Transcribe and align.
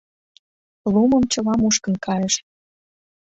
Лумым 0.93 1.23
чыла 1.31 1.53
мушкын 1.61 1.95
кайыш. 2.05 2.35